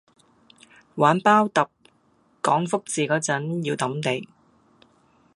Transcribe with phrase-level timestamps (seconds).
[0.95, 1.67] 玩包揼
[2.41, 4.27] 講福字果陣要揼地